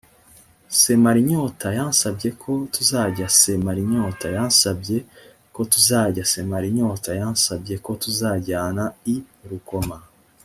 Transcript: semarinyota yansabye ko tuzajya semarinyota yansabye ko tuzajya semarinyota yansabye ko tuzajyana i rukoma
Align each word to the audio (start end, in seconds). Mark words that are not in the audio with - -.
semarinyota 0.81 1.67
yansabye 1.79 2.29
ko 2.41 2.51
tuzajya 2.73 3.27
semarinyota 3.41 4.27
yansabye 4.37 4.97
ko 5.53 5.61
tuzajya 5.71 6.23
semarinyota 6.33 7.11
yansabye 7.19 7.75
ko 7.85 7.91
tuzajyana 8.01 8.83
i 9.15 9.17
rukoma 9.49 9.97